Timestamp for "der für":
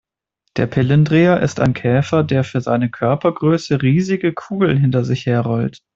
2.23-2.59